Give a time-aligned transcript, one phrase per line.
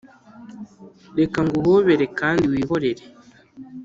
[1.19, 3.03] Reka nguhobere kandi wihorere